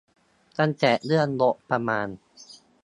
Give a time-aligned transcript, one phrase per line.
[0.59, 2.07] ตั้งแต่เรื่องงบประมาณ